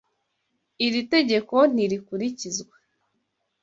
[0.85, 2.75] Iri tegeko ntirikurikizwa.